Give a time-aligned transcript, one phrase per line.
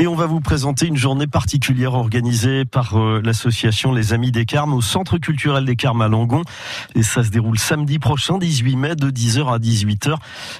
[0.00, 4.44] Et on va vous présenter une journée particulière organisée par euh, l'association Les Amis des
[4.44, 6.42] Carmes au Centre culturel des Carmes à Langon.
[6.94, 10.14] Et ça se déroule samedi prochain, 18 mai, de 10h à 18h.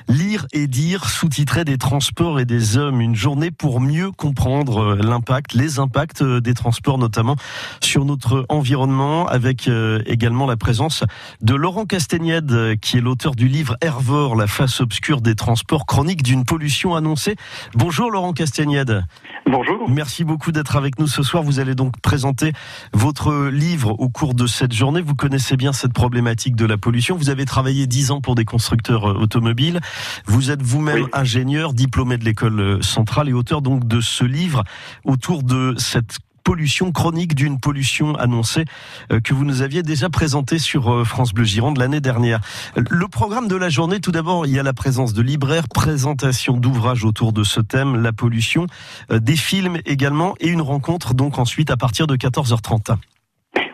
[0.09, 3.01] Lire et dire, sous-titré des transports et des hommes.
[3.01, 7.37] Une journée pour mieux comprendre euh, l'impact, les impacts euh, des transports, notamment
[7.81, 9.71] sur notre environnement, avec
[10.07, 11.05] également la présence
[11.43, 16.23] de Laurent Castagnède, qui est l'auteur du livre Hervor, la face obscure des transports, chronique
[16.23, 17.37] d'une pollution annoncée.
[17.75, 19.05] Bonjour Laurent Castagnède.
[19.47, 19.89] Bonjour.
[19.89, 21.43] Merci beaucoup d'être avec nous ce soir.
[21.43, 22.53] Vous allez donc présenter
[22.93, 25.01] votre livre au cours de cette journée.
[25.01, 27.17] Vous connaissez bien cette problématique de la pollution.
[27.17, 29.81] Vous avez travaillé dix ans pour des constructeurs euh, automobiles.
[30.27, 34.65] Vous êtes vous-même ingénieur, diplômé de l'école euh, centrale et auteur donc de ce livre
[35.05, 38.65] autour de cette pollution chronique d'une pollution annoncée
[39.13, 42.41] euh, que vous nous aviez déjà présentée sur euh, France Bleu Gironde l'année dernière.
[42.75, 46.57] Le programme de la journée, tout d'abord, il y a la présence de libraires, présentation
[46.57, 48.67] d'ouvrages autour de ce thème, la pollution,
[49.11, 52.97] euh, des films également et une rencontre donc ensuite à partir de 14h30.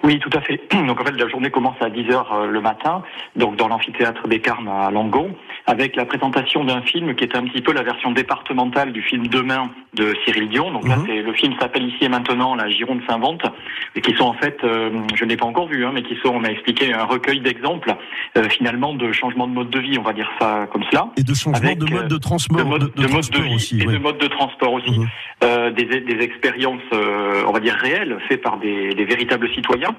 [0.05, 0.61] Oui, tout à fait.
[0.87, 3.03] Donc en fait, la journée commence à 10h le matin,
[3.37, 5.35] donc dans l'amphithéâtre des Carmes à Langon
[5.67, 9.29] avec la présentation d'un film qui est un petit peu la version départementale du film
[9.29, 10.71] Demain de Cyril Dion.
[10.71, 11.05] Donc là, mhm.
[11.07, 13.43] c'est le film s'appelle Ici et maintenant, la Gironde s'invente,
[13.95, 16.31] et qui sont en fait, euh, je n'ai pas encore vu, hein, mais qui sont,
[16.31, 17.95] on m'a expliqué, un recueil d'exemples
[18.37, 21.09] euh, finalement de changement de mode de vie, on va dire ça comme cela.
[21.17, 24.19] Et de changement de mode de transport, de, mode de, vie aussi, et de mode
[24.19, 24.99] de transport aussi.
[24.99, 25.07] Mhm.
[25.45, 29.94] Euh, des, des, expériences, on va dire réelles, faites par des, des véritables citoyens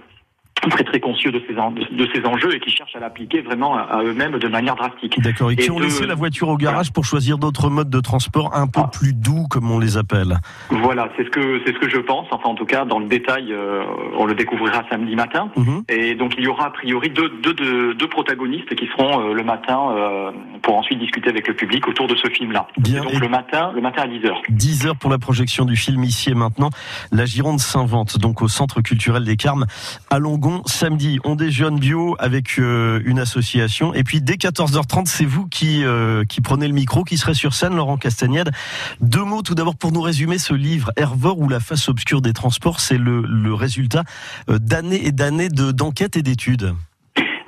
[0.69, 4.01] très très conscients de ces, de, ces enjeux et qui cherchent à l'appliquer vraiment à,
[4.03, 5.19] eux-mêmes de manière drastique.
[5.21, 5.51] D'accord.
[5.51, 8.67] Et, qui ont laissé la voiture au garage pour choisir d'autres modes de transport un
[8.67, 8.89] peu ah.
[8.91, 10.37] plus doux, comme on les appelle.
[10.69, 12.27] Voilà, c'est ce que c'est ce que je pense.
[12.31, 13.83] Enfin, en tout cas, dans le détail, euh,
[14.17, 15.49] on le découvrira samedi matin.
[15.55, 15.83] Mhm.
[15.89, 19.33] Et donc, il y aura a priori deux, deux, deux, deux protagonistes qui seront euh,
[19.33, 22.67] le matin euh, pour ensuite discuter avec le public autour de ce film-là.
[22.77, 23.03] Bien.
[23.03, 26.03] donc le matin, le matin à 10 h 10 h pour la projection du film
[26.03, 26.69] ici et maintenant.
[27.11, 29.65] La Gironde s'invente donc au Centre culturel des Carmes
[30.09, 31.19] à Longon samedi.
[31.23, 33.93] On déjeune bio avec euh, une association.
[33.93, 37.53] Et puis dès 14h30, c'est vous qui, euh, qui prenez le micro, qui serez sur
[37.53, 38.51] scène, Laurent Castagnède.
[39.01, 42.33] Deux mots tout d'abord pour nous résumer ce livre, Hervor ou la face obscure des
[42.33, 42.79] transports.
[42.79, 44.03] C'est le, le résultat
[44.49, 46.73] euh, d'années et d'années d'enquêtes et d'études.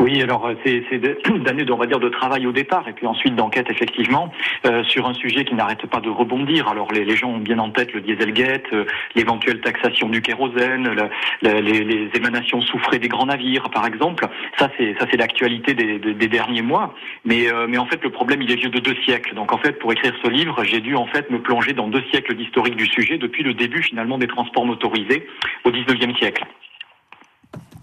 [0.08, 1.00] Oui, alors euh, c'est
[1.44, 4.32] d'années, on va dire, de travail au départ, et puis ensuite d'enquête effectivement
[4.66, 6.70] euh, sur un sujet qui n'arrête pas de rebondir.
[6.70, 8.86] Alors les, gens ont bien en tête le dieselgate, euh,
[9.16, 10.96] l'éventuelle taxation du kérosène,
[11.42, 14.26] les, émanations souffrées des grands navires, par exemple.
[14.58, 16.96] Ça, c'est ça, c'est l'actualité des, derniers mois.
[17.26, 19.36] Mais mais en fait, le problème, il est vieux de deux siècles.
[19.36, 22.04] Donc en fait, pour écrire ce livre, j'ai dû en fait me plonger dans deux
[22.12, 25.28] siècles d'historique du sujet depuis le début finalement des transports motorisés
[25.66, 26.46] au 19e siècle.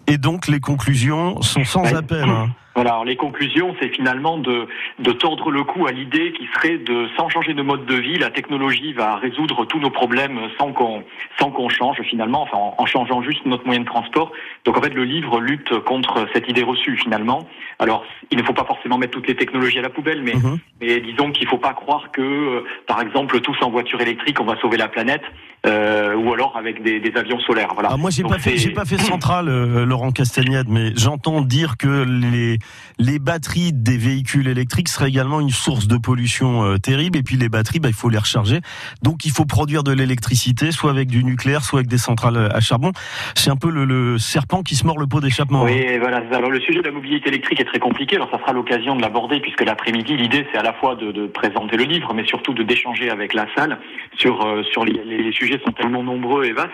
[0.06, 2.28] Et donc les conclusions sont sans appel.
[2.28, 2.50] Hein.
[2.74, 4.66] Voilà, alors les conclusions, c'est finalement de,
[4.98, 8.18] de tordre le cou à l'idée qui serait de, sans changer de mode de vie,
[8.18, 11.04] la technologie va résoudre tous nos problèmes sans qu'on
[11.38, 14.32] sans qu'on change finalement, enfin en, changeant juste notre moyen de transport.
[14.64, 17.46] Donc en fait, le livre lutte contre cette idée reçue finalement.
[17.78, 20.58] Alors, il ne faut pas forcément mettre toutes les technologies à la poubelle, mais, mhm.
[20.80, 24.40] mais disons qu'il ne faut pas croire que, euh, par exemple, tous en voiture électrique,
[24.40, 25.22] on va sauver la planète.
[25.66, 27.70] Euh, ou alors avec des, des, avions solaires.
[27.72, 27.88] Voilà.
[27.92, 31.76] Ah, moi, j'ai pas fait, j'ai pas fait centrale, euh, Laurent Castagnade, mais j'entends dire
[31.78, 32.58] que les
[32.98, 37.18] les batteries des véhicules électriques seraient également une source de pollution euh, terrible.
[37.18, 38.60] Et puis les batteries, bah, il faut les recharger.
[39.02, 42.60] Donc il faut produire de l'électricité, soit avec du nucléaire, soit avec des centrales à
[42.60, 42.92] charbon.
[43.34, 45.64] C'est un peu le, serpent qui se mord le pot d'échappement.
[45.64, 45.98] Oui, hein.
[45.98, 46.22] voilà.
[46.32, 48.16] Alors le sujet de la mobilité électrique est très compliqué.
[48.16, 51.26] Alors ça sera l'occasion de l'aborder puisque l'après-midi, l'idée c'est à la fois de, de,
[51.26, 53.78] présenter le livre, mais surtout de d'échanger avec la salle
[54.16, 56.70] sur euh, sur les, les, sujets sont tellement nombreux et vastes.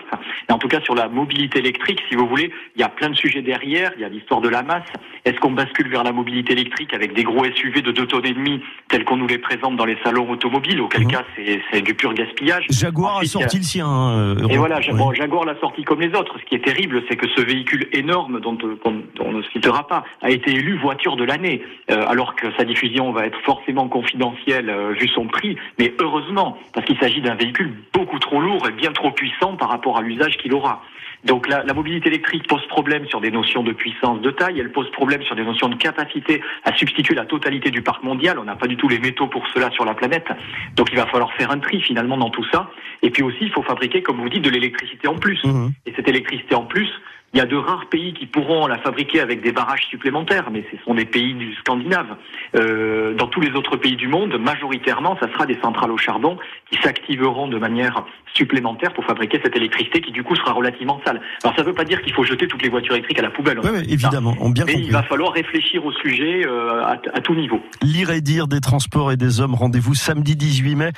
[0.49, 3.09] Et en tout cas sur la mobilité électrique, si vous voulez, il y a plein
[3.09, 3.91] de sujets derrière.
[3.95, 4.87] Il y a l'histoire de la masse.
[5.25, 8.33] Est-ce qu'on bascule vers la mobilité électrique avec des gros SUV de 2 tonnes et
[8.33, 11.11] demi tels qu'on nous les présente dans les salons automobiles, auquel mhm.
[11.11, 11.23] cas
[11.71, 12.65] c'est du pur gaspillage.
[12.69, 13.87] Jaguar a sorti le sien.
[13.87, 16.37] Hein, et voilà, Jaguar l'a sorti comme les autres.
[16.39, 20.29] Ce qui est terrible, c'est que ce véhicule énorme dont, on ne citera pas a
[20.29, 24.93] été élu voiture de l'année, euh, alors que sa diffusion va être forcément confidentielle euh,
[24.93, 25.55] vu son prix.
[25.79, 29.97] Mais heureusement, parce qu'il s'agit d'un véhicule beaucoup trop lourd bien trop puissant par rapport
[29.97, 30.81] à l'usage qu'il aura.
[31.23, 34.71] Donc la, la, mobilité électrique pose problème sur des notions de puissance, de taille, elle
[34.71, 38.39] pose problème sur des notions de capacité à substituer la totalité du parc mondial.
[38.39, 40.27] On n'a pas du tout les métaux pour cela sur la planète.
[40.75, 42.71] Donc il va falloir faire un tri finalement dans tout ça.
[43.03, 45.43] Et puis aussi, il faut fabriquer, comme vous dites, de l'électricité en plus.
[45.43, 45.69] Mmh.
[45.85, 46.89] Et cette électricité en plus,
[47.33, 50.65] il y a de rares pays qui pourront la fabriquer avec des barrages supplémentaires, mais
[50.69, 52.17] ce sont des pays du Scandinave.
[52.55, 56.37] Euh, dans tous les autres pays du monde, majoritairement, ça sera des centrales au charbon
[56.69, 58.03] qui s'activeront de manière
[58.33, 58.60] supplémentaire
[58.93, 61.21] pour fabriquer cette électricité qui du coup sera relativement environnementale.
[61.43, 63.31] Alors ça ne veut pas dire qu'il faut jeter toutes les voitures électriques à la
[63.31, 63.59] poubelle.
[63.59, 64.87] Oui, évidemment, on bien Mais compris.
[64.87, 67.59] il va falloir réfléchir au sujet euh, à, à tout niveau.
[67.81, 69.55] Lire et dire des transports et des hommes.
[69.55, 70.91] Rendez-vous samedi 18 mai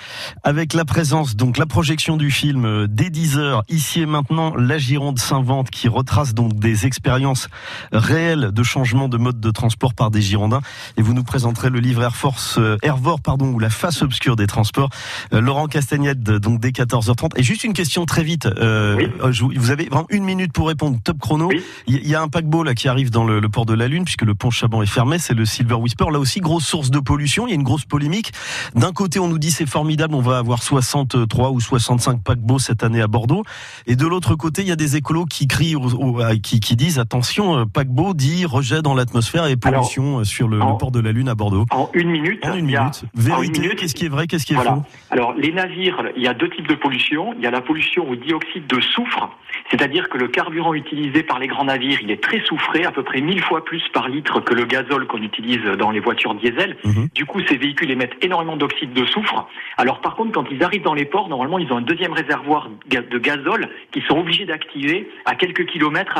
[0.43, 3.61] avec la présence, donc la projection du film euh, dès 10h.
[3.69, 7.49] Ici et maintenant, la Gironde s'invente qui retrace donc des expériences
[7.91, 10.61] réelles de changement de mode de transport par des Girondins.
[10.97, 14.35] Et vous nous présenterez le livre Air Force, euh, Airvor, pardon, ou la face obscure
[14.35, 14.89] des transports.
[15.31, 17.37] Laurent Castagnette, donc dès 14h30.
[17.37, 18.45] Et juste une question très vite.
[18.45, 19.07] Euh, Oui.
[19.23, 20.97] euh, vous avez vraiment une minute pour répondre.
[21.03, 21.47] Top chrono.
[21.49, 21.61] Oui.
[21.87, 24.03] Il y- a un paquebot là qui arrive dans le, le port de la Lune
[24.05, 25.17] puisque le pont Chaban est fermé.
[25.19, 26.05] C'est le Silver Whisper.
[26.11, 27.47] Là aussi, grosse source de pollution.
[27.47, 28.31] Il y a une grosse polémique.
[28.75, 32.83] D'un côté, on nous dit c'est formidable, on va avoir 63 ou 65 paquebots cette
[32.83, 33.43] année à Bordeaux.
[33.87, 35.75] Et de l'autre côté, il y a des écolos qui crient,
[36.23, 40.47] à- qui, qui disent attention, euh, paquebot dit rejet dans l'atmosphère et pollution euh, sur
[40.47, 41.65] le, en- le port de la Lune à Bordeaux.
[41.71, 43.03] En une minute, En une a- minute.
[43.15, 44.75] une Vérité, qu'est-ce qui est vrai, qu'est-ce qui est Voilà.
[44.75, 44.83] faux?
[45.09, 47.32] Alors, les navires, il y a deux types de pollution.
[47.37, 49.29] Il y a la pollution au dioxyde de soufre,
[49.69, 53.03] c'est-à-dire que le carburant utilisé par les grands navires, il est très soufré, à peu
[53.03, 56.77] près 1000 fois plus par litre que le gazole qu'on utilise dans les voitures diesel.
[56.83, 57.09] Mhm.
[57.13, 59.47] Du coup, ces véhicules émettent énormément d'oxyde de soufre.
[59.77, 62.69] Alors, par contre, quand ils arrivent dans les ports, normalement, ils ont un deuxième réservoir
[62.89, 66.19] de gazole qu'ils sont obligés d'activer à quelques kilomètres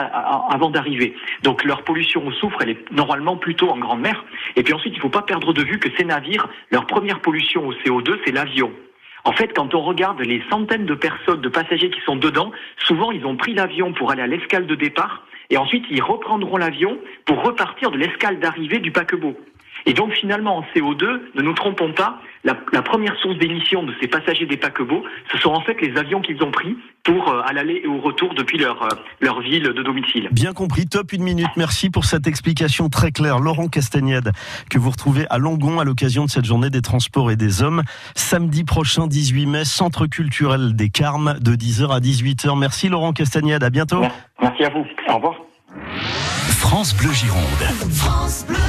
[0.50, 1.16] avant d'arriver.
[1.44, 4.26] Donc, leur pollution au soufre, elle est normalement plutôt en grande mer.
[4.56, 7.20] Et puis ensuite, il ne faut pas perdre de vue que ces navires, leur première
[7.20, 8.72] pollution au CO2, c'est l'avion.
[9.26, 13.12] En fait, quand on regarde les centaines de personnes, de passagers qui sont dedans, souvent
[13.12, 16.98] ils ont pris l'avion pour aller à l'escale de départ et ensuite ils reprendront l'avion
[17.26, 19.38] pour repartir de l'escale d'arrivée du paquebot.
[19.86, 23.94] Et donc finalement en CO2, ne nous trompons pas, la, la première source d'émission de
[24.02, 27.42] ces passagers des paquebots, ce sont en fait les avions qu'ils ont pris pour euh,
[27.46, 30.30] à l'aller et au retour depuis leur, euh, leur ville de domicile.
[30.32, 31.50] Bien compris, top une minute.
[31.58, 33.40] Merci pour cette explication très claire.
[33.40, 34.32] Laurent Castagnède,
[34.70, 37.84] que vous retrouvez à Langon à l'occasion de cette journée des transports et des hommes.
[38.16, 42.58] Samedi prochain, 18 mai, Centre culturel des Carmes, de 10h à 18h.
[42.58, 44.02] Merci Laurent Castagnède, à bientôt.
[44.42, 44.86] Merci à vous.
[45.10, 45.36] Au revoir.
[46.60, 47.42] France Bleu Gironde.
[47.92, 48.64] France Bleu.